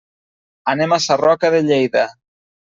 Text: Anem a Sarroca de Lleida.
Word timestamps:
Anem 0.73 0.95
a 0.97 0.99
Sarroca 1.09 1.53
de 1.59 1.63
Lleida. 1.71 2.09